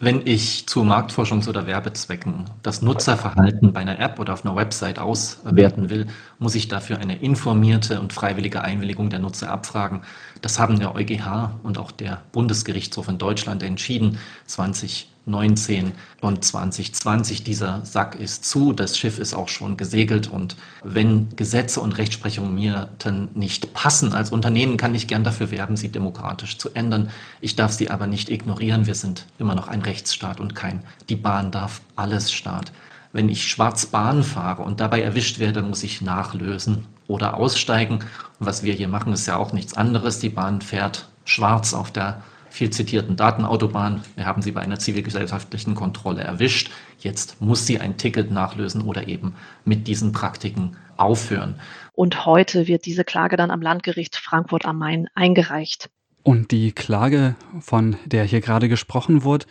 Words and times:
Wenn 0.00 0.24
ich 0.28 0.68
zu 0.68 0.82
Marktforschungs- 0.82 1.48
oder 1.48 1.66
Werbezwecken 1.66 2.44
das 2.62 2.82
Nutzerverhalten 2.82 3.72
bei 3.72 3.80
einer 3.80 3.98
App 3.98 4.20
oder 4.20 4.32
auf 4.32 4.44
einer 4.44 4.54
Website 4.54 5.00
auswerten 5.00 5.90
will, 5.90 6.06
muss 6.38 6.54
ich 6.54 6.68
dafür 6.68 6.98
eine 6.98 7.16
informierte 7.20 8.00
und 8.00 8.12
freiwillige 8.12 8.62
Einwilligung 8.62 9.10
der 9.10 9.18
Nutzer 9.18 9.50
abfragen. 9.50 10.02
Das 10.40 10.60
haben 10.60 10.78
der 10.78 10.94
EuGH 10.94 11.50
und 11.64 11.78
auch 11.78 11.90
der 11.90 12.22
Bundesgerichtshof 12.30 13.08
in 13.08 13.18
Deutschland 13.18 13.64
entschieden 13.64 14.18
20 14.46 15.10
19 15.28 15.92
und 16.20 16.44
2020. 16.44 17.44
Dieser 17.44 17.84
Sack 17.84 18.18
ist 18.18 18.44
zu, 18.44 18.72
das 18.72 18.98
Schiff 18.98 19.18
ist 19.18 19.34
auch 19.34 19.48
schon 19.48 19.76
gesegelt 19.76 20.28
und 20.28 20.56
wenn 20.82 21.28
Gesetze 21.36 21.80
und 21.80 21.98
Rechtsprechung 21.98 22.54
mir 22.54 22.88
dann 22.98 23.28
nicht 23.34 23.72
passen 23.74 24.12
als 24.12 24.32
Unternehmen, 24.32 24.76
kann 24.76 24.94
ich 24.94 25.06
gern 25.06 25.24
dafür 25.24 25.50
werben, 25.50 25.76
sie 25.76 25.90
demokratisch 25.90 26.58
zu 26.58 26.70
ändern. 26.74 27.10
Ich 27.40 27.56
darf 27.56 27.72
sie 27.72 27.90
aber 27.90 28.06
nicht 28.06 28.30
ignorieren. 28.30 28.86
Wir 28.86 28.94
sind 28.94 29.26
immer 29.38 29.54
noch 29.54 29.68
ein 29.68 29.82
Rechtsstaat 29.82 30.40
und 30.40 30.54
kein 30.54 30.82
die 31.08 31.16
Bahn 31.16 31.50
darf 31.50 31.80
alles 31.96 32.32
Staat. 32.32 32.72
Wenn 33.12 33.28
ich 33.28 33.48
schwarz 33.48 33.86
Bahn 33.86 34.22
fahre 34.22 34.62
und 34.62 34.80
dabei 34.80 35.00
erwischt 35.02 35.38
werde, 35.38 35.62
muss 35.62 35.82
ich 35.82 36.02
nachlösen 36.02 36.84
oder 37.06 37.34
aussteigen. 37.34 38.00
Und 38.38 38.46
was 38.46 38.62
wir 38.62 38.74
hier 38.74 38.88
machen, 38.88 39.12
ist 39.12 39.26
ja 39.26 39.36
auch 39.36 39.52
nichts 39.52 39.74
anderes. 39.74 40.18
Die 40.18 40.28
Bahn 40.28 40.60
fährt 40.60 41.08
schwarz 41.24 41.72
auf 41.74 41.90
der 41.90 42.22
viel 42.50 42.70
zitierten 42.70 43.16
Datenautobahn. 43.16 44.02
Wir 44.16 44.26
haben 44.26 44.42
sie 44.42 44.52
bei 44.52 44.60
einer 44.60 44.78
zivilgesellschaftlichen 44.78 45.74
Kontrolle 45.74 46.22
erwischt. 46.22 46.70
Jetzt 46.98 47.40
muss 47.40 47.66
sie 47.66 47.80
ein 47.80 47.96
Ticket 47.96 48.30
nachlösen 48.30 48.82
oder 48.82 49.08
eben 49.08 49.34
mit 49.64 49.86
diesen 49.86 50.12
Praktiken 50.12 50.76
aufhören. 50.96 51.60
Und 51.92 52.26
heute 52.26 52.66
wird 52.66 52.86
diese 52.86 53.04
Klage 53.04 53.36
dann 53.36 53.50
am 53.50 53.62
Landgericht 53.62 54.16
Frankfurt 54.16 54.66
am 54.66 54.78
Main 54.78 55.08
eingereicht. 55.14 55.90
Und 56.22 56.50
die 56.50 56.72
Klage, 56.72 57.36
von 57.60 57.96
der 58.04 58.24
hier 58.24 58.40
gerade 58.40 58.68
gesprochen 58.68 59.22
wurde, 59.22 59.46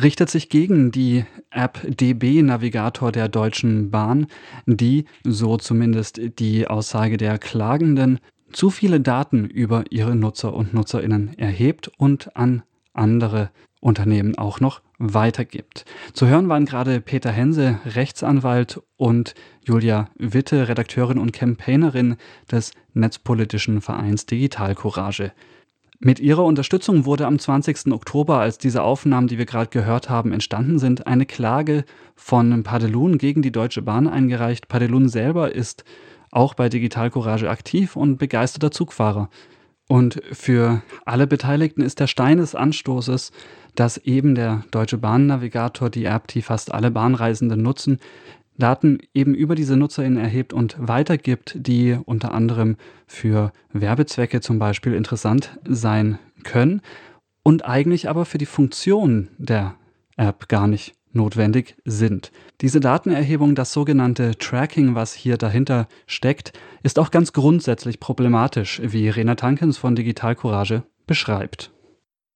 richtet 0.00 0.30
sich 0.30 0.48
gegen 0.48 0.90
die 0.90 1.24
App 1.50 1.80
DB 1.84 2.42
Navigator 2.42 3.12
der 3.12 3.28
Deutschen 3.28 3.90
Bahn, 3.90 4.26
die, 4.66 5.06
so 5.24 5.56
zumindest 5.56 6.20
die 6.38 6.66
Aussage 6.66 7.16
der 7.16 7.38
Klagenden, 7.38 8.20
zu 8.52 8.70
viele 8.70 9.00
Daten 9.00 9.44
über 9.46 9.84
ihre 9.90 10.14
Nutzer 10.14 10.54
und 10.54 10.74
Nutzerinnen 10.74 11.36
erhebt 11.38 11.90
und 11.98 12.36
an 12.36 12.62
andere 12.92 13.50
Unternehmen 13.80 14.38
auch 14.38 14.60
noch 14.60 14.80
weitergibt. 14.98 15.84
Zu 16.12 16.28
hören 16.28 16.48
waren 16.48 16.64
gerade 16.64 17.00
Peter 17.00 17.32
Hense, 17.32 17.80
Rechtsanwalt, 17.84 18.80
und 18.96 19.34
Julia 19.64 20.08
Witte, 20.16 20.68
Redakteurin 20.68 21.18
und 21.18 21.32
Campaignerin 21.32 22.16
des 22.50 22.70
netzpolitischen 22.94 23.80
Vereins 23.80 24.26
Digitalcourage. 24.26 25.32
Mit 25.98 26.20
ihrer 26.20 26.44
Unterstützung 26.44 27.04
wurde 27.04 27.26
am 27.26 27.38
20. 27.38 27.92
Oktober, 27.92 28.38
als 28.38 28.58
diese 28.58 28.82
Aufnahmen, 28.82 29.28
die 29.28 29.38
wir 29.38 29.46
gerade 29.46 29.70
gehört 29.70 30.08
haben, 30.08 30.32
entstanden 30.32 30.78
sind, 30.78 31.06
eine 31.06 31.26
Klage 31.26 31.84
von 32.14 32.62
Padelun 32.62 33.18
gegen 33.18 33.42
die 33.42 33.52
Deutsche 33.52 33.82
Bahn 33.82 34.08
eingereicht. 34.08 34.68
Padelun 34.68 35.08
selber 35.08 35.52
ist 35.54 35.84
auch 36.32 36.54
bei 36.54 36.68
Digital 36.68 37.10
Courage 37.10 37.48
aktiv 37.48 37.94
und 37.94 38.16
begeisterter 38.16 38.72
Zugfahrer. 38.72 39.30
Und 39.88 40.20
für 40.32 40.82
alle 41.04 41.26
Beteiligten 41.26 41.82
ist 41.82 42.00
der 42.00 42.06
Stein 42.06 42.38
des 42.38 42.54
Anstoßes, 42.54 43.30
dass 43.74 43.98
eben 43.98 44.34
der 44.34 44.64
Deutsche 44.70 44.98
Bahnnavigator, 44.98 45.90
die 45.90 46.06
App, 46.06 46.28
die 46.28 46.42
fast 46.42 46.72
alle 46.72 46.90
Bahnreisenden 46.90 47.62
nutzen, 47.62 47.98
Daten 48.58 48.98
eben 49.14 49.34
über 49.34 49.54
diese 49.54 49.76
NutzerInnen 49.76 50.18
erhebt 50.18 50.52
und 50.52 50.76
weitergibt, 50.78 51.54
die 51.58 51.98
unter 52.04 52.32
anderem 52.32 52.76
für 53.06 53.52
Werbezwecke 53.72 54.40
zum 54.40 54.58
Beispiel 54.58 54.94
interessant 54.94 55.58
sein 55.66 56.18
können 56.44 56.80
und 57.42 57.64
eigentlich 57.64 58.08
aber 58.08 58.24
für 58.24 58.38
die 58.38 58.46
Funktion 58.46 59.28
der 59.38 59.74
App 60.16 60.48
gar 60.48 60.66
nicht 60.66 60.94
notwendig 61.12 61.76
sind. 61.84 62.32
Diese 62.60 62.80
Datenerhebung, 62.80 63.54
das 63.54 63.72
sogenannte 63.72 64.36
Tracking, 64.36 64.94
was 64.94 65.14
hier 65.14 65.36
dahinter 65.36 65.88
steckt, 66.06 66.52
ist 66.82 66.98
auch 66.98 67.10
ganz 67.10 67.32
grundsätzlich 67.32 68.00
problematisch, 68.00 68.80
wie 68.84 69.08
Rena 69.08 69.34
Tankens 69.34 69.78
von 69.78 69.94
Digital 69.94 70.34
Courage 70.34 70.84
beschreibt. 71.06 71.72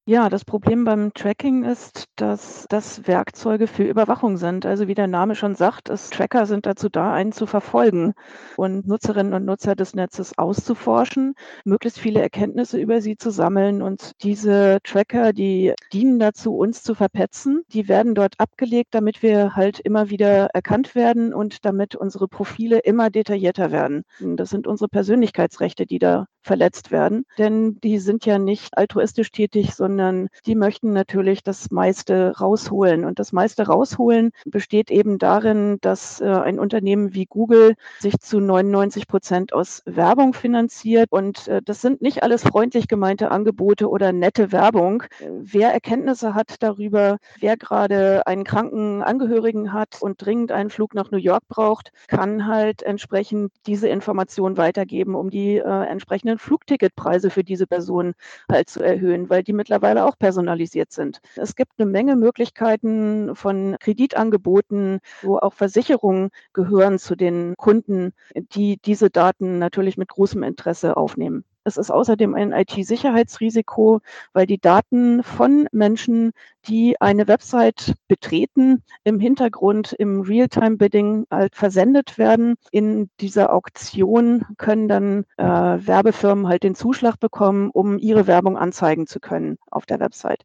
Ja, 0.09 0.29
das 0.29 0.45
Problem 0.45 0.85
beim 0.85 1.13
Tracking 1.15 1.65
ist, 1.65 2.05
dass 2.15 2.67
das 2.69 3.09
Werkzeuge 3.09 3.67
für 3.67 3.83
Überwachung 3.83 4.37
sind. 4.37 4.65
Also 4.65 4.87
wie 4.87 4.95
der 4.95 5.09
Name 5.09 5.35
schon 5.35 5.57
sagt, 5.57 5.89
ist, 5.89 6.13
Tracker 6.13 6.47
sind 6.47 6.65
dazu 6.65 6.89
da, 6.89 7.13
einen 7.13 7.33
zu 7.33 7.45
verfolgen 7.45 8.15
und 8.57 8.87
Nutzerinnen 8.87 9.35
und 9.35 9.45
Nutzer 9.45 9.75
des 9.75 9.95
Netzes 9.95 10.39
auszuforschen, 10.39 11.35
möglichst 11.65 11.99
viele 11.99 12.21
Erkenntnisse 12.21 12.79
über 12.79 13.01
sie 13.01 13.17
zu 13.17 13.31
sammeln. 13.31 13.83
Und 13.83 14.13
diese 14.23 14.79
Tracker, 14.85 15.33
die 15.33 15.75
dienen 15.93 16.21
dazu, 16.21 16.57
uns 16.57 16.85
zu 16.85 16.95
verpetzen. 16.95 17.63
Die 17.73 17.89
werden 17.89 18.15
dort 18.15 18.39
abgelegt, 18.39 18.95
damit 18.95 19.25
wir 19.25 19.57
halt 19.57 19.81
immer 19.81 20.09
wieder 20.09 20.51
erkannt 20.55 20.95
werden 20.95 21.35
und 21.35 21.65
damit 21.65 21.97
unsere 21.97 22.29
Profile 22.29 22.79
immer 22.79 23.11
detaillierter 23.11 23.73
werden. 23.73 24.05
Das 24.21 24.51
sind 24.51 24.69
unsere 24.69 24.89
Persönlichkeitsrechte, 24.89 25.85
die 25.85 25.99
da 25.99 26.27
verletzt 26.47 26.91
werden, 26.91 27.27
denn 27.39 27.79
die 27.81 27.99
sind 27.99 28.25
ja 28.25 28.39
nicht 28.39 28.79
altruistisch 28.79 29.33
tätig, 29.33 29.75
sondern 29.75 30.29
die 30.47 30.55
möchten 30.55 30.93
natürlich 30.93 31.43
das 31.43 31.71
meiste 31.71 32.39
rausholen. 32.39 33.05
Und 33.05 33.19
das 33.19 33.33
meiste 33.33 33.67
rausholen 33.67 34.31
besteht 34.47 34.91
eben 34.91 35.19
darin, 35.19 35.79
dass 35.81 36.21
äh, 36.21 36.27
ein 36.27 36.59
Unternehmen 36.59 37.15
wie 37.15 37.27
Google 37.27 37.75
sich 37.99 38.19
zu 38.21 38.41
99 38.41 39.09
Prozent 39.09 39.53
aus 39.53 39.83
Werbung 39.85 40.33
finanziert. 40.33 41.09
Und 41.11 41.49
äh, 41.49 41.61
das 41.63 41.83
sind 41.83 42.01
nicht 42.01 42.23
alles 42.23 42.43
freundlich 42.43 42.89
gemeinte 42.89 43.31
Angebote 43.31 43.91
oder 43.91 44.13
nette 44.13 44.53
Werbung. 44.53 45.03
Wer 45.29 45.73
Erkenntnisse 45.73 46.35
hat 46.35 46.57
darüber, 46.61 47.19
wer 47.41 47.57
gerade 47.57 48.27
einen 48.27 48.45
kranken 48.45 49.03
Angehörigen 49.03 49.73
hat 49.73 50.01
und 50.01 50.25
dringend 50.25 50.53
einen 50.53 50.71
Flug 50.71 50.95
nach 50.95 51.11
New 51.11 51.19
York 51.19 51.43
braucht, 51.49 51.91
kann 52.07 52.47
halt 52.47 52.83
entsprechend 52.83 53.53
diese 53.67 53.89
Information 53.89 54.57
weitergeben, 54.57 55.17
um 55.17 55.31
die 55.31 55.57
äh, 55.57 55.85
entsprechenden 55.87 56.36
eigenen 56.37 56.39
Flugticketpreise 56.39 57.31
für 57.31 57.45
diese 57.45 57.67
Personen 57.67 58.15
halt 58.51 58.69
zu 58.69 58.83
erhöhen, 58.83 59.29
weil 59.31 59.43
die 59.43 59.53
mittlerweile 59.53 60.05
auch 60.05 60.19
personalisiert 60.19 60.93
sind. 60.93 61.21
Es 61.37 61.55
gibt 61.55 61.73
eine 61.79 61.91
Menge 61.91 62.17
Möglichkeiten 62.17 63.35
von 63.35 63.77
Kreditangeboten, 63.81 65.01
wo 65.23 65.39
auch 65.39 65.55
Versicherungen 65.55 66.31
gehören 66.53 66.99
zu 66.99 67.17
den 67.17 67.55
Kunden, 67.57 68.13
die 68.35 68.79
diese 68.79 69.11
Daten 69.11 69.59
natürlich 69.59 69.97
mit 69.97 70.09
großem 70.09 70.43
Interesse 70.43 70.97
aufnehmen. 70.97 71.45
Es 71.65 71.77
ist 71.77 71.91
außerdem 71.91 72.37
ein 72.37 72.53
IT-Sicherheitsrisiko, 72.53 74.01
weil 74.33 74.47
die 74.47 74.61
Daten 74.61 75.25
von 75.25 75.67
Menschen, 75.73 76.31
die 76.69 77.01
eine 77.01 77.29
Website 77.29 77.95
betreten, 78.09 78.83
im 79.05 79.21
Hintergrund 79.21 79.93
im 79.93 80.21
Realtime-Bidding 80.21 81.27
halt 81.31 81.55
versendet 81.55 82.19
werden. 82.19 82.57
In 82.71 83.11
dieser 83.21 83.53
Auktion 83.53 84.45
können 84.59 84.89
dann 84.89 85.25
äh, 85.37 85.45
Werbefirmen 85.45 86.49
halt 86.49 86.63
den 86.63 86.75
Zuschlag 86.75 87.19
bekommen, 87.21 87.71
um 87.71 87.99
ihre 87.99 88.27
Werbung 88.27 88.57
anzeigen 88.57 89.07
zu 89.07 89.21
können 89.21 89.59
auf 89.71 89.87
der 89.87 90.01
Website. 90.01 90.45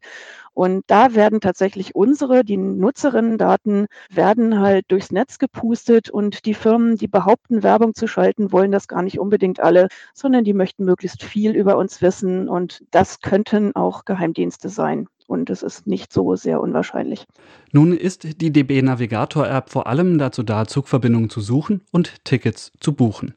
Und 0.54 0.84
da 0.86 1.14
werden 1.14 1.40
tatsächlich 1.40 1.94
unsere, 1.94 2.44
die 2.44 2.58
Nutzerinnen-Daten, 2.58 3.86
werden 4.10 4.60
halt 4.60 4.84
durchs 4.88 5.10
Netz 5.10 5.38
gepustet 5.38 6.10
und 6.10 6.44
die 6.44 6.54
Firmen, 6.54 6.96
die 6.96 7.08
behaupten, 7.08 7.62
Werbung 7.62 7.94
zu 7.94 8.06
schalten, 8.06 8.52
wollen 8.52 8.70
das 8.70 8.86
gar 8.86 9.02
nicht 9.02 9.18
unbedingt 9.18 9.60
alle, 9.60 9.88
sondern 10.12 10.44
die 10.44 10.52
möchten 10.52 10.84
möglichst 10.84 11.22
viel 11.22 11.56
über 11.56 11.78
uns 11.78 12.02
wissen 12.02 12.48
und 12.48 12.84
das 12.90 13.20
könnten 13.20 13.74
auch 13.74 14.04
Geheimdienste 14.04 14.68
sein. 14.68 15.08
Und 15.32 15.48
es 15.48 15.62
ist 15.62 15.86
nicht 15.86 16.12
so 16.12 16.36
sehr 16.36 16.60
unwahrscheinlich. 16.60 17.24
Nun 17.72 17.96
ist 17.96 18.42
die 18.42 18.52
DB 18.52 18.82
Navigator 18.82 19.48
App 19.48 19.70
vor 19.70 19.86
allem 19.86 20.18
dazu 20.18 20.42
da, 20.42 20.66
Zugverbindungen 20.66 21.30
zu 21.30 21.40
suchen 21.40 21.80
und 21.90 22.22
Tickets 22.24 22.70
zu 22.80 22.92
buchen. 22.92 23.32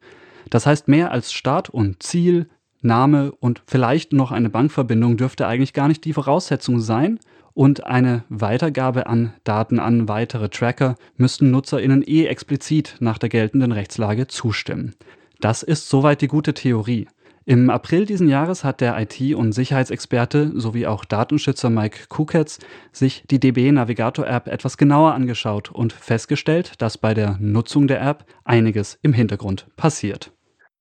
Das 0.49 0.65
heißt, 0.65 0.89
mehr 0.89 1.13
als 1.13 1.31
Start 1.31 1.69
und 1.69 2.03
Ziel, 2.03 2.49
Name 2.81 3.31
und 3.39 3.63
vielleicht 3.65 4.11
noch 4.11 4.33
eine 4.33 4.49
Bankverbindung 4.49 5.15
dürfte 5.15 5.47
eigentlich 5.47 5.71
gar 5.71 5.87
nicht 5.87 6.03
die 6.03 6.11
Voraussetzung 6.11 6.81
sein. 6.81 7.17
Und 7.53 7.85
eine 7.85 8.25
Weitergabe 8.27 9.07
an 9.07 9.31
Daten 9.45 9.79
an 9.79 10.09
weitere 10.09 10.49
Tracker 10.49 10.97
müssten 11.15 11.49
NutzerInnen 11.49 12.03
eh 12.05 12.25
explizit 12.25 12.97
nach 12.99 13.17
der 13.17 13.29
geltenden 13.29 13.71
Rechtslage 13.71 14.27
zustimmen. 14.27 14.95
Das 15.39 15.63
ist 15.63 15.87
soweit 15.87 16.19
die 16.19 16.27
gute 16.27 16.53
Theorie. 16.53 17.07
Im 17.47 17.69
April 17.69 18.07
diesen 18.07 18.27
Jahres 18.27 18.63
hat 18.63 18.81
der 18.81 18.99
IT- 18.99 19.35
und 19.35 19.51
Sicherheitsexperte 19.51 20.51
sowie 20.55 20.87
auch 20.87 21.05
Datenschützer 21.05 21.69
Mike 21.69 22.07
Kuketz 22.09 22.57
sich 22.91 23.23
die 23.29 23.39
DB 23.39 23.71
Navigator 23.71 24.25
App 24.25 24.47
etwas 24.47 24.77
genauer 24.77 25.13
angeschaut 25.13 25.69
und 25.69 25.93
festgestellt, 25.93 26.81
dass 26.81 26.97
bei 26.97 27.13
der 27.13 27.37
Nutzung 27.39 27.87
der 27.87 28.01
App 28.01 28.25
einiges 28.45 28.97
im 29.03 29.13
Hintergrund 29.13 29.67
passiert. 29.75 30.31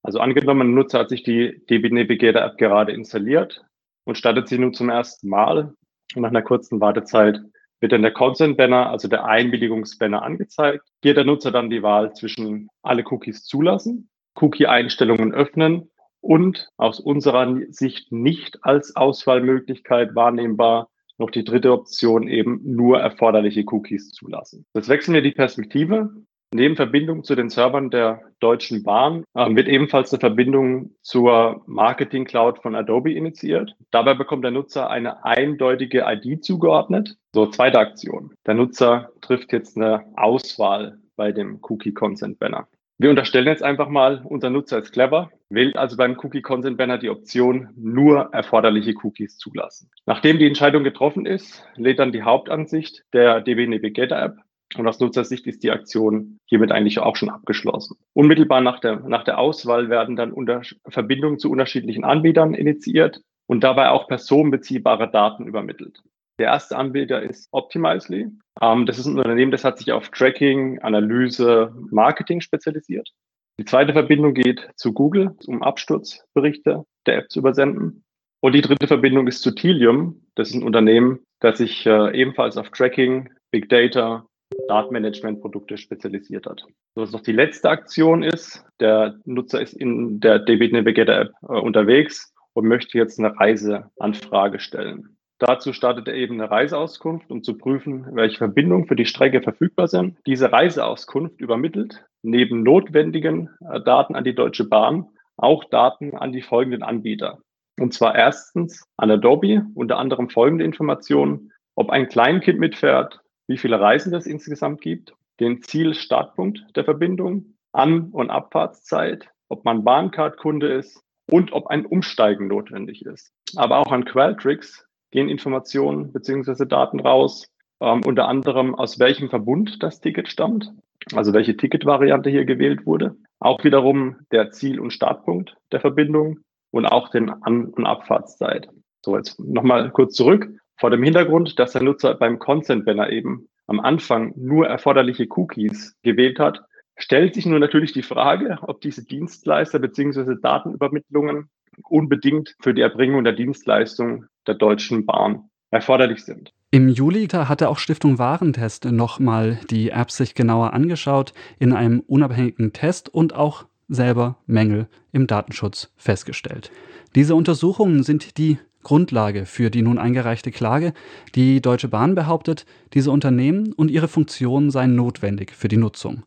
Also 0.01 0.17
angenommen, 0.17 0.69
ein 0.69 0.73
Nutzer 0.73 0.97
hat 0.97 1.09
sich 1.09 1.21
die 1.21 1.61
DB 1.69 1.89
Navigator 1.91 2.41
App 2.41 2.57
gerade 2.57 2.93
installiert 2.93 3.63
und 4.05 4.17
startet 4.17 4.47
sie 4.47 4.57
nun 4.57 4.73
zum 4.73 4.89
ersten 4.89 5.29
Mal. 5.29 5.75
Und 6.15 6.23
nach 6.23 6.29
einer 6.29 6.41
kurzen 6.41 6.81
Wartezeit 6.81 7.41
wird 7.79 7.91
dann 7.91 8.01
der 8.01 8.11
Consent 8.11 8.57
Banner, 8.57 8.89
also 8.89 9.07
der 9.07 9.25
Einwilligungsbanner 9.25 10.23
angezeigt. 10.23 10.81
Hier 11.03 11.13
der 11.13 11.25
Nutzer 11.25 11.51
dann 11.51 11.69
die 11.69 11.83
Wahl 11.83 12.13
zwischen 12.13 12.69
alle 12.81 13.03
Cookies 13.05 13.43
zulassen, 13.43 14.09
Cookie-Einstellungen 14.33 15.31
öffnen 15.31 15.91
und 16.25 16.69
aus 16.75 16.99
unserer 16.99 17.61
Sicht 17.69 18.11
nicht 18.11 18.59
als 18.63 18.95
Auswahlmöglichkeit 18.95 20.15
wahrnehmbar 20.15 20.89
noch 21.17 21.29
die 21.29 21.43
dritte 21.43 21.71
Option 21.71 22.27
eben 22.27 22.59
nur 22.63 22.99
erforderliche 22.99 23.63
Cookies 23.67 24.11
zulassen. 24.11 24.65
Jetzt 24.73 24.89
wechseln 24.89 25.13
wir 25.13 25.21
die 25.21 25.31
Perspektive. 25.31 26.09
Neben 26.53 26.75
Verbindung 26.75 27.23
zu 27.23 27.35
den 27.35 27.49
Servern 27.49 27.89
der 27.89 28.21
Deutschen 28.39 28.83
Bahn 28.83 29.23
äh, 29.33 29.53
wird 29.55 29.67
ebenfalls 29.67 30.13
eine 30.13 30.19
Verbindung 30.19 30.95
zur 31.01 31.63
Marketing 31.67 32.25
Cloud 32.25 32.59
von 32.59 32.75
Adobe 32.75 33.13
initiiert. 33.13 33.75
Dabei 33.91 34.13
bekommt 34.13 34.43
der 34.43 34.51
Nutzer 34.51 34.89
eine 34.89 35.23
eindeutige 35.25 36.05
ID 36.07 36.43
zugeordnet. 36.43 37.17
So, 37.33 37.47
zweite 37.47 37.79
Aktion. 37.79 38.33
Der 38.45 38.53
Nutzer 38.53 39.09
trifft 39.21 39.53
jetzt 39.53 39.77
eine 39.77 40.05
Auswahl 40.15 40.99
bei 41.15 41.31
dem 41.31 41.59
Cookie 41.61 41.93
Consent 41.93 42.39
Banner. 42.39 42.67
Wir 42.97 43.09
unterstellen 43.09 43.47
jetzt 43.47 43.61
einfach 43.61 43.89
mal, 43.89 44.21
unser 44.23 44.49
Nutzer 44.49 44.79
ist 44.79 44.93
clever, 44.93 45.29
wählt 45.49 45.75
also 45.75 45.97
beim 45.97 46.17
Cookie 46.17 46.41
Consent 46.41 46.77
Banner 46.77 46.97
die 46.97 47.09
Option 47.09 47.67
nur 47.75 48.29
erforderliche 48.31 48.93
Cookies 49.03 49.37
zulassen. 49.37 49.91
Nachdem 50.05 50.39
die 50.39 50.47
Entscheidung 50.47 50.85
getroffen 50.85 51.25
ist, 51.25 51.61
lädt 51.75 51.99
dann 51.99 52.13
die 52.13 52.23
Hauptansicht 52.23 53.03
der 53.11 53.41
DB 53.41 53.67
Navigator 53.67 54.17
App 54.17 54.37
und 54.77 54.87
aus 54.87 55.01
Nutzersicht 55.01 55.45
ist 55.45 55.63
die 55.63 55.71
Aktion 55.71 56.39
hiermit 56.45 56.71
eigentlich 56.71 56.99
auch 56.99 57.17
schon 57.17 57.29
abgeschlossen. 57.29 57.97
Unmittelbar 58.13 58.61
nach 58.61 58.79
der, 58.79 59.01
nach 59.01 59.25
der 59.25 59.39
Auswahl 59.39 59.89
werden 59.89 60.15
dann 60.15 60.31
unter 60.31 60.61
Verbindungen 60.87 61.37
zu 61.37 61.51
unterschiedlichen 61.51 62.05
Anbietern 62.05 62.53
initiiert 62.53 63.19
und 63.45 63.65
dabei 63.65 63.89
auch 63.89 64.07
personenbeziehbare 64.07 65.11
Daten 65.11 65.47
übermittelt. 65.47 66.01
Der 66.37 66.47
erste 66.47 66.77
Anbieter 66.77 67.21
ist 67.21 67.47
Optimizely. 67.51 68.29
Ähm, 68.61 68.85
das 68.85 68.99
ist 68.99 69.05
ein 69.05 69.17
Unternehmen, 69.17 69.51
das 69.51 69.63
hat 69.63 69.77
sich 69.77 69.91
auf 69.91 70.09
Tracking, 70.09 70.79
Analyse, 70.79 71.73
Marketing 71.91 72.41
spezialisiert. 72.41 73.09
Die 73.57 73.65
zweite 73.65 73.93
Verbindung 73.93 74.33
geht 74.33 74.69
zu 74.75 74.91
Google, 74.91 75.35
um 75.47 75.63
Absturzberichte 75.63 76.83
der 77.05 77.17
App 77.17 77.31
zu 77.31 77.39
übersenden. 77.39 78.03
Und 78.41 78.53
die 78.53 78.61
dritte 78.61 78.87
Verbindung 78.87 79.27
ist 79.27 79.41
zu 79.41 79.55
Telium. 79.55 80.21
Das 80.35 80.49
ist 80.49 80.55
ein 80.55 80.63
Unternehmen, 80.63 81.19
das 81.39 81.59
sich 81.59 81.85
äh, 81.85 82.19
ebenfalls 82.19 82.57
auf 82.57 82.69
Tracking, 82.71 83.29
Big 83.51 83.69
Data, 83.69 84.27
Datenmanagement-Produkte 84.67 85.77
spezialisiert 85.77 86.45
hat. 86.45 86.65
Was 86.95 87.11
noch 87.11 87.21
die 87.21 87.31
letzte 87.31 87.69
Aktion 87.69 88.23
ist, 88.23 88.65
der 88.79 89.17
Nutzer 89.25 89.61
ist 89.61 89.73
in 89.73 90.19
der 90.19 90.39
DB 90.39 90.67
Navigator 90.69 91.15
App 91.15 91.31
äh, 91.43 91.59
unterwegs 91.59 92.33
und 92.53 92.67
möchte 92.67 92.97
jetzt 92.97 93.19
eine 93.19 93.37
Reiseanfrage 93.39 94.59
stellen. 94.59 95.14
Dazu 95.39 95.73
startet 95.73 96.07
er 96.07 96.13
eben 96.13 96.39
eine 96.39 96.49
Reiseauskunft, 96.49 97.29
um 97.29 97.43
zu 97.43 97.57
prüfen, 97.57 98.07
welche 98.15 98.37
Verbindungen 98.37 98.87
für 98.87 98.95
die 98.95 99.05
Strecke 99.05 99.41
verfügbar 99.41 99.87
sind. 99.87 100.17
Diese 100.25 100.51
Reiseauskunft 100.51 101.41
übermittelt 101.41 102.05
neben 102.23 102.63
notwendigen 102.63 103.49
äh, 103.69 103.81
Daten 103.81 104.15
an 104.15 104.23
die 104.23 104.35
Deutsche 104.35 104.67
Bahn 104.67 105.07
auch 105.37 105.65
Daten 105.65 106.15
an 106.15 106.31
die 106.31 106.41
folgenden 106.41 106.83
Anbieter. 106.83 107.39
Und 107.77 107.93
zwar 107.93 108.15
erstens 108.15 108.87
an 108.95 109.11
Adobe, 109.11 109.65
unter 109.73 109.97
anderem 109.97 110.29
folgende 110.29 110.63
Informationen, 110.63 111.51
ob 111.75 111.89
ein 111.89 112.07
Kleinkind 112.07 112.57
mitfährt, 112.57 113.19
wie 113.47 113.57
viele 113.57 113.79
Reisen 113.79 114.13
es 114.13 114.25
insgesamt 114.25 114.81
gibt, 114.81 115.13
den 115.41 115.61
Zielstartpunkt 115.61 116.63
der 116.75 116.85
Verbindung, 116.85 117.57
An- 117.73 118.11
und 118.11 118.29
Abfahrtszeit, 118.29 119.27
ob 119.49 119.65
man 119.65 119.83
Bahncard-Kunde 119.83 120.67
ist 120.67 121.03
und 121.29 121.51
ob 121.51 121.67
ein 121.67 121.85
Umsteigen 121.85 122.47
notwendig 122.47 123.05
ist. 123.05 123.33
Aber 123.57 123.79
auch 123.79 123.91
an 123.91 124.05
Qualtrics 124.05 124.84
gehen 125.15 125.29
Informationen 125.29 126.11
beziehungsweise 126.11 126.67
Daten 126.67 126.99
raus, 126.99 127.49
ähm, 127.79 128.01
unter 128.05 128.27
anderem 128.27 128.75
aus 128.75 128.99
welchem 128.99 129.29
Verbund 129.29 129.81
das 129.81 130.01
Ticket 130.01 130.27
stammt, 130.27 130.73
also 131.13 131.31
welche 131.33 131.55
Ticketvariante 131.55 132.29
hier 132.29 132.43
gewählt 132.43 132.85
wurde. 132.85 133.15
Auch 133.39 133.63
wiederum 133.63 134.17
der 134.31 134.51
Ziel- 134.51 134.79
und 134.79 134.91
Startpunkt 134.91 135.55
der 135.71 135.79
Verbindung 135.79 136.39
und 136.71 136.85
auch 136.85 137.09
den 137.09 137.29
An- 137.29 137.67
und 137.67 137.85
Abfahrtszeit. 137.85 138.67
So, 139.05 139.15
jetzt 139.15 139.39
nochmal 139.39 139.89
kurz 139.91 140.15
zurück. 140.15 140.49
Vor 140.77 140.89
dem 140.89 141.01
Hintergrund, 141.01 141.57
dass 141.59 141.71
der 141.71 141.83
Nutzer 141.83 142.15
beim 142.15 142.37
Consent-Banner 142.37 143.09
eben 143.09 143.47
am 143.67 143.79
Anfang 143.79 144.33
nur 144.35 144.67
erforderliche 144.67 145.27
Cookies 145.29 145.95
gewählt 146.03 146.39
hat, 146.39 146.61
stellt 146.97 147.35
sich 147.35 147.45
nun 147.45 147.61
natürlich 147.61 147.93
die 147.93 148.03
Frage, 148.03 148.57
ob 148.63 148.81
diese 148.81 149.05
Dienstleister 149.05 149.79
beziehungsweise 149.79 150.35
Datenübermittlungen 150.35 151.49
unbedingt 151.83 152.55
für 152.59 152.73
die 152.73 152.81
Erbringung 152.81 153.23
der 153.23 153.33
Dienstleistung 153.33 154.25
der 154.47 154.55
Deutschen 154.55 155.05
Bahn 155.05 155.49
erforderlich 155.71 156.23
sind. 156.23 156.53
Im 156.71 156.89
Juli 156.89 157.27
hatte 157.27 157.69
auch 157.69 157.77
Stiftung 157.77 158.19
Warentest 158.19 158.85
nochmal 158.85 159.59
die 159.69 159.91
Apps 159.91 160.17
sich 160.17 160.35
genauer 160.35 160.73
angeschaut 160.73 161.33
in 161.59 161.73
einem 161.73 162.01
unabhängigen 162.01 162.73
Test 162.73 163.07
und 163.07 163.33
auch 163.33 163.65
selber 163.87 164.37
Mängel 164.45 164.87
im 165.11 165.27
Datenschutz 165.27 165.93
festgestellt. 165.95 166.71
Diese 167.15 167.35
Untersuchungen 167.35 168.03
sind 168.03 168.37
die 168.37 168.57
Grundlage 168.83 169.45
für 169.45 169.69
die 169.69 169.81
nun 169.81 169.97
eingereichte 169.97 170.51
Klage. 170.51 170.93
Die 171.33 171.61
Deutsche 171.61 171.87
Bahn 171.87 172.13
behauptet, 172.15 172.65
diese 172.93 173.11
Unternehmen 173.11 173.73
und 173.73 173.89
ihre 173.89 174.07
Funktionen 174.07 174.69
seien 174.69 174.95
notwendig 174.95 175.51
für 175.51 175.67
die 175.67 175.77
Nutzung. 175.77 176.23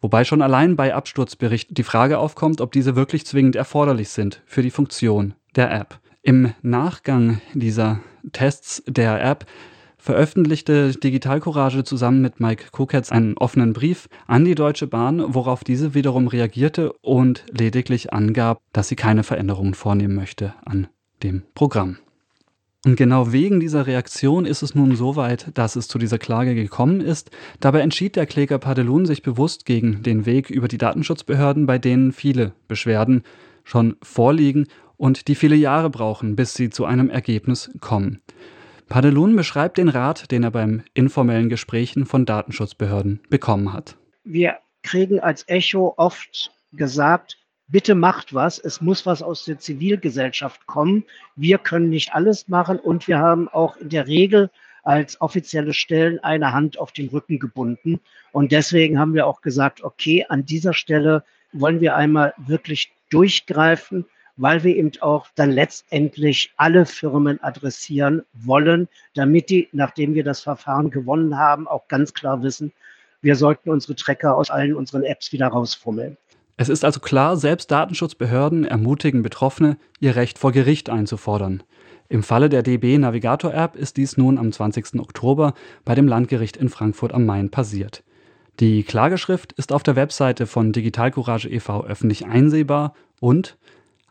Wobei 0.00 0.24
schon 0.24 0.42
allein 0.42 0.76
bei 0.76 0.94
Absturzberichten 0.94 1.74
die 1.74 1.82
Frage 1.82 2.18
aufkommt, 2.18 2.60
ob 2.60 2.72
diese 2.72 2.96
wirklich 2.96 3.24
zwingend 3.24 3.56
erforderlich 3.56 4.10
sind 4.10 4.42
für 4.46 4.62
die 4.62 4.70
Funktion 4.70 5.34
der 5.54 5.72
App. 5.72 5.98
Im 6.26 6.52
Nachgang 6.60 7.40
dieser 7.54 8.00
Tests 8.32 8.82
der 8.88 9.24
App 9.24 9.46
veröffentlichte 9.96 10.90
Digital 10.90 11.38
Courage 11.38 11.84
zusammen 11.84 12.20
mit 12.20 12.40
Mike 12.40 12.64
Koketz 12.72 13.12
einen 13.12 13.38
offenen 13.38 13.72
Brief 13.72 14.08
an 14.26 14.44
die 14.44 14.56
Deutsche 14.56 14.88
Bahn, 14.88 15.22
worauf 15.34 15.62
diese 15.62 15.94
wiederum 15.94 16.26
reagierte 16.26 16.92
und 16.94 17.44
lediglich 17.56 18.12
angab, 18.12 18.60
dass 18.72 18.88
sie 18.88 18.96
keine 18.96 19.22
Veränderungen 19.22 19.74
vornehmen 19.74 20.16
möchte 20.16 20.54
an 20.64 20.88
dem 21.22 21.44
Programm. 21.54 21.98
Und 22.84 22.96
genau 22.96 23.30
wegen 23.30 23.60
dieser 23.60 23.86
Reaktion 23.86 24.46
ist 24.46 24.62
es 24.62 24.74
nun 24.74 24.96
so 24.96 25.14
weit, 25.14 25.52
dass 25.54 25.76
es 25.76 25.86
zu 25.86 25.96
dieser 25.96 26.18
Klage 26.18 26.56
gekommen 26.56 27.00
ist. 27.00 27.30
Dabei 27.60 27.82
entschied 27.82 28.16
der 28.16 28.26
Kläger 28.26 28.58
Padelun 28.58 29.06
sich 29.06 29.22
bewusst 29.22 29.64
gegen 29.64 30.02
den 30.02 30.26
Weg 30.26 30.50
über 30.50 30.66
die 30.66 30.78
Datenschutzbehörden, 30.78 31.66
bei 31.66 31.78
denen 31.78 32.10
viele 32.10 32.52
Beschwerden 32.66 33.22
schon 33.62 33.96
vorliegen 34.02 34.66
und 34.96 35.28
die 35.28 35.34
viele 35.34 35.56
Jahre 35.56 35.90
brauchen, 35.90 36.36
bis 36.36 36.54
sie 36.54 36.70
zu 36.70 36.84
einem 36.84 37.10
Ergebnis 37.10 37.70
kommen. 37.80 38.22
Padelun 38.88 39.34
beschreibt 39.34 39.78
den 39.78 39.88
Rat, 39.88 40.30
den 40.30 40.44
er 40.44 40.52
beim 40.52 40.82
informellen 40.94 41.48
Gesprächen 41.48 42.06
von 42.06 42.24
Datenschutzbehörden 42.24 43.20
bekommen 43.28 43.72
hat. 43.72 43.96
Wir 44.24 44.58
kriegen 44.82 45.18
als 45.18 45.44
Echo 45.48 45.94
oft 45.96 46.52
gesagt, 46.72 47.38
bitte 47.68 47.96
macht 47.96 48.32
was, 48.32 48.58
es 48.58 48.80
muss 48.80 49.04
was 49.06 49.22
aus 49.22 49.44
der 49.44 49.58
Zivilgesellschaft 49.58 50.66
kommen. 50.66 51.04
Wir 51.34 51.58
können 51.58 51.88
nicht 51.88 52.14
alles 52.14 52.46
machen 52.48 52.78
und 52.78 53.08
wir 53.08 53.18
haben 53.18 53.48
auch 53.48 53.76
in 53.76 53.88
der 53.88 54.06
Regel 54.06 54.50
als 54.84 55.20
offizielle 55.20 55.74
Stellen 55.74 56.20
eine 56.20 56.52
Hand 56.52 56.78
auf 56.78 56.92
den 56.92 57.08
Rücken 57.08 57.40
gebunden. 57.40 58.00
Und 58.30 58.52
deswegen 58.52 59.00
haben 59.00 59.14
wir 59.14 59.26
auch 59.26 59.40
gesagt, 59.40 59.82
okay, 59.82 60.24
an 60.28 60.44
dieser 60.44 60.74
Stelle 60.74 61.24
wollen 61.52 61.80
wir 61.80 61.96
einmal 61.96 62.34
wirklich 62.38 62.92
durchgreifen 63.10 64.06
weil 64.36 64.62
wir 64.64 64.76
eben 64.76 64.92
auch 65.00 65.26
dann 65.34 65.50
letztendlich 65.50 66.52
alle 66.56 66.86
Firmen 66.86 67.42
adressieren 67.42 68.22
wollen, 68.34 68.88
damit 69.14 69.50
die, 69.50 69.68
nachdem 69.72 70.14
wir 70.14 70.24
das 70.24 70.40
Verfahren 70.40 70.90
gewonnen 70.90 71.38
haben, 71.38 71.66
auch 71.66 71.88
ganz 71.88 72.12
klar 72.14 72.42
wissen, 72.42 72.72
wir 73.22 73.34
sollten 73.34 73.70
unsere 73.70 73.96
Tracker 73.96 74.36
aus 74.36 74.50
allen 74.50 74.74
unseren 74.74 75.02
Apps 75.02 75.32
wieder 75.32 75.48
rausfummeln. 75.48 76.16
Es 76.58 76.68
ist 76.68 76.84
also 76.84 77.00
klar, 77.00 77.36
selbst 77.36 77.70
Datenschutzbehörden 77.70 78.64
ermutigen 78.64 79.22
Betroffene, 79.22 79.76
ihr 80.00 80.16
Recht 80.16 80.38
vor 80.38 80.52
Gericht 80.52 80.88
einzufordern. 80.88 81.62
Im 82.08 82.22
Falle 82.22 82.48
der 82.48 82.62
DB 82.62 82.96
Navigator 82.98 83.52
App 83.52 83.76
ist 83.76 83.96
dies 83.96 84.16
nun 84.16 84.38
am 84.38 84.52
20. 84.52 85.00
Oktober 85.00 85.54
bei 85.84 85.94
dem 85.94 86.06
Landgericht 86.06 86.56
in 86.56 86.68
Frankfurt 86.68 87.12
am 87.12 87.26
Main 87.26 87.50
passiert. 87.50 88.04
Die 88.60 88.84
Klageschrift 88.84 89.52
ist 89.52 89.72
auf 89.72 89.82
der 89.82 89.96
Webseite 89.96 90.46
von 90.46 90.72
Digital 90.72 91.10
Courage 91.10 91.48
e.V. 91.48 91.84
öffentlich 91.84 92.26
einsehbar 92.26 92.94
und 93.20 93.58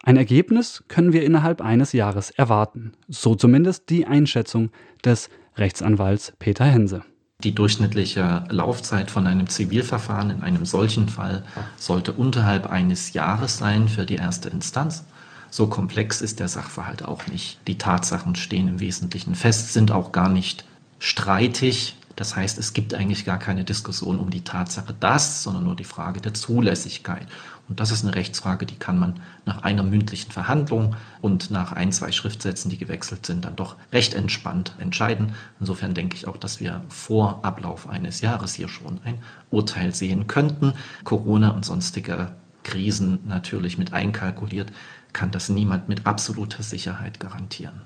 ein 0.06 0.18
Ergebnis 0.18 0.84
können 0.88 1.14
wir 1.14 1.24
innerhalb 1.24 1.62
eines 1.62 1.92
Jahres 1.92 2.30
erwarten, 2.30 2.94
so 3.08 3.34
zumindest 3.34 3.90
die 3.90 4.06
Einschätzung 4.06 4.70
des 5.04 5.30
Rechtsanwalts 5.58 6.34
Peter 6.38 6.66
Hense. 6.66 7.02
Die 7.44 7.56
durchschnittliche 7.56 8.44
Laufzeit 8.50 9.10
von 9.10 9.26
einem 9.26 9.48
Zivilverfahren 9.48 10.30
in 10.30 10.42
einem 10.42 10.66
solchen 10.66 11.10
Fall 11.10 11.44
sollte 11.76 12.14
unterhalb 12.14 12.68
eines 12.70 13.14
Jahres 13.14 13.58
sein 13.58 13.88
für 13.88 14.06
die 14.06 14.16
erste 14.16 14.50
Instanz. 14.50 15.06
So 15.50 15.68
komplex 15.68 16.22
ist 16.22 16.40
der 16.40 16.50
Sachverhalt 16.50 17.04
auch 17.04 17.26
nicht. 17.28 17.60
Die 17.68 17.78
Tatsachen 17.78 18.36
stehen 18.36 18.68
im 18.68 18.80
Wesentlichen 18.80 19.34
fest, 19.34 19.74
sind 19.74 19.92
auch 19.92 20.12
gar 20.12 20.30
nicht 20.30 20.66
streitig. 21.00 21.96
Das 22.16 22.36
heißt, 22.36 22.58
es 22.58 22.74
gibt 22.74 22.94
eigentlich 22.94 23.26
gar 23.26 23.40
keine 23.40 23.64
Diskussion 23.64 24.20
um 24.20 24.30
die 24.30 24.44
Tatsache 24.44 24.96
das, 25.00 25.44
sondern 25.44 25.66
nur 25.66 25.76
die 25.76 25.84
Frage 25.84 26.22
der 26.22 26.34
Zulässigkeit. 26.34 27.28
Und 27.68 27.80
das 27.80 27.92
ist 27.92 28.06
eine 28.06 28.16
Rechtsfrage, 28.16 28.66
die 28.66 28.78
kann 28.78 28.98
man 28.98 29.20
nach 29.46 29.64
einer 29.64 29.84
mündlichen 29.84 30.32
Verhandlung 30.32 30.96
und 31.22 31.52
nach 31.52 31.72
ein, 31.72 31.92
zwei 31.92 32.12
Schriftsätzen, 32.12 32.70
die 32.70 32.78
gewechselt 32.78 33.26
sind, 33.26 33.44
dann 33.44 33.56
doch 33.56 33.76
recht 33.92 34.14
entspannt 34.14 34.76
entscheiden. 34.78 35.34
Insofern 35.60 35.94
denke 35.94 36.16
ich 36.16 36.28
auch, 36.28 36.38
dass 36.38 36.60
wir 36.60 36.84
vor 36.90 37.44
Ablauf 37.44 37.90
eines 37.90 38.22
Jahres 38.22 38.54
hier 38.54 38.70
schon 38.70 39.00
ein 39.04 39.18
Urteil 39.50 39.94
sehen 39.94 40.28
könnten. 40.28 40.74
Corona 41.04 41.50
und 41.50 41.66
sonstige 41.66 42.34
Krisen 42.64 43.20
natürlich 43.26 43.78
mit 43.78 43.94
einkalkuliert, 43.94 44.72
kann 45.12 45.32
das 45.32 45.50
niemand 45.50 45.90
mit 45.90 46.06
absoluter 46.06 46.62
Sicherheit 46.62 47.20
garantieren. 47.20 47.82